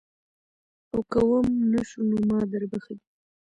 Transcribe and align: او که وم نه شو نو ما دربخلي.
او 0.91 0.99
که 1.11 1.19
وم 1.27 1.47
نه 1.71 1.81
شو 1.89 2.01
نو 2.09 2.17
ما 2.27 2.39
دربخلي. 2.51 3.03